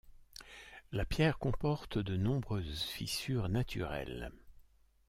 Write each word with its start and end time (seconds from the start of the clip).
La 0.91 1.05
pierre 1.05 1.37
comporte 1.37 1.99
de 1.99 2.17
nombreuses 2.17 2.81
fissures 2.85 3.49
naturelles. 3.49 4.31